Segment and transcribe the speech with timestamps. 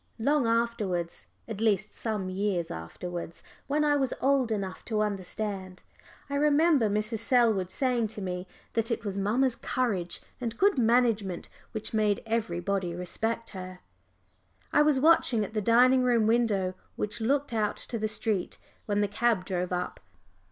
[0.17, 5.83] Long afterwards at least some years afterwards, when I was old enough to understand
[6.27, 7.19] I remember Mrs.
[7.19, 12.95] Selwood saying to me that it was mamma's courage and good management which made everybody
[12.95, 13.81] respect her.
[14.73, 18.57] I was watching at the dining room window, which looked out to the street,
[18.87, 19.99] when the cab drove up.